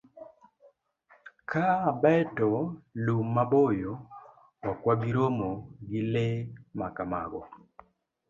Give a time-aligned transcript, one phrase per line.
[1.49, 1.65] Ka
[2.01, 2.49] beto
[3.05, 3.93] lum maboyo,
[4.69, 5.49] ok wabi romo
[5.87, 6.25] gi le
[6.79, 7.41] ma kamago.